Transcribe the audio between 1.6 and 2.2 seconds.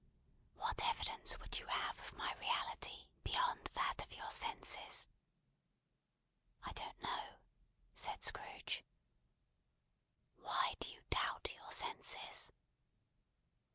have of